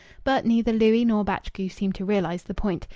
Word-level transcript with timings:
But 0.23 0.47
neither 0.47 0.73
Louis 0.73 1.05
nor 1.05 1.23
Batchgrew 1.23 1.69
seemed 1.69 1.93
to 1.93 2.05
realize 2.05 2.41
the 2.41 2.55
point. 2.55 2.87